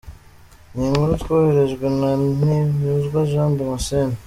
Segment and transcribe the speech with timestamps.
[0.73, 4.15] Ni inkuru twohererejwe na Ntihinyuzwa Jean Damascene.